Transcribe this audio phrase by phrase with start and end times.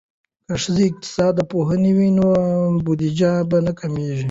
[0.47, 2.27] که ښځې اقتصاد پوهې وي نو
[2.85, 4.19] بودیجه به نه کمیږي.